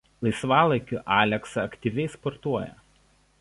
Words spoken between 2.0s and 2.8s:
sportuoja.